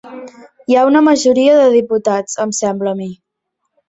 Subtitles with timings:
[0.71, 3.11] Hi ha una majoria de diputats, em sembla a mi.